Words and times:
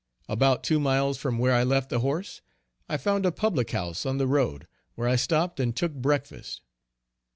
About 0.27 0.63
two 0.63 0.79
miles 0.79 1.19
from 1.19 1.37
where 1.37 1.53
I 1.53 1.61
left 1.63 1.91
the 1.91 1.99
horse, 1.99 2.41
I 2.89 2.97
found 2.97 3.23
a 3.23 3.31
public 3.31 3.69
house 3.69 4.03
on 4.03 4.17
the 4.17 4.25
road, 4.25 4.67
where 4.95 5.07
I 5.07 5.15
stopped 5.15 5.59
and 5.59 5.75
took 5.75 5.93
breakfast. 5.93 6.61